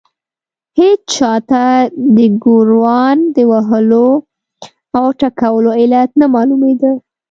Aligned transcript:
هېچا 0.79 1.31
ته 1.49 1.63
د 2.15 2.17
ګوروان 2.43 3.17
د 3.35 3.37
وهلو 3.51 4.09
او 4.97 5.05
ټکولو 5.19 5.69
علت 5.79 6.09
نه 6.19 6.25
معلومېده. 6.33 6.91